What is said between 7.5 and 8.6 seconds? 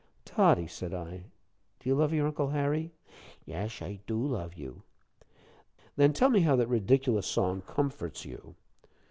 comforts you?"